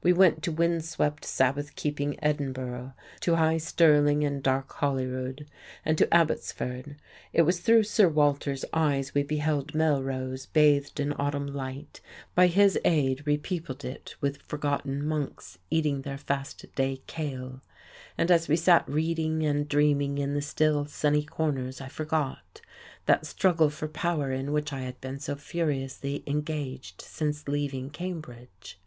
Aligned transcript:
We 0.00 0.12
went 0.12 0.44
to 0.44 0.52
windswept, 0.52 1.24
Sabbath 1.24 1.74
keeping 1.74 2.14
Edinburgh, 2.22 2.92
to 3.22 3.34
high 3.34 3.58
Stirling 3.58 4.22
and 4.22 4.40
dark 4.40 4.70
Holyrood, 4.74 5.48
and 5.84 5.98
to 5.98 6.14
Abbotsford. 6.14 6.94
It 7.32 7.42
was 7.42 7.58
through 7.58 7.82
Sir 7.82 8.08
Walter's 8.08 8.64
eyes 8.72 9.12
we 9.12 9.24
beheld 9.24 9.74
Melrose 9.74 10.46
bathed 10.46 11.00
in 11.00 11.12
autumn 11.14 11.48
light, 11.48 12.00
by 12.36 12.46
his 12.46 12.78
aid 12.84 13.24
repeopled 13.26 13.84
it 13.84 14.14
with 14.20 14.42
forgotten 14.46 15.04
monks 15.04 15.58
eating 15.68 16.02
their 16.02 16.16
fast 16.18 16.64
day 16.76 17.02
kale. 17.08 17.60
And 18.16 18.30
as 18.30 18.46
we 18.46 18.54
sat 18.54 18.88
reading 18.88 19.44
and 19.44 19.66
dreaming 19.68 20.16
in 20.16 20.34
the 20.34 20.42
still, 20.42 20.84
sunny 20.86 21.24
corners 21.24 21.80
I 21.80 21.88
forgot, 21.88 22.60
that 23.06 23.26
struggle 23.26 23.68
for 23.68 23.88
power 23.88 24.30
in 24.30 24.52
which 24.52 24.72
I 24.72 24.82
had 24.82 25.00
been 25.00 25.18
so 25.18 25.34
furiously 25.34 26.22
engaged 26.24 27.02
since 27.02 27.48
leaving 27.48 27.90
Cambridge. 27.90 28.78